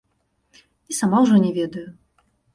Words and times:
І 0.93 0.97
сама 1.01 1.21
ўжо 1.27 1.35
не 1.45 1.53
ведаю. 1.61 1.87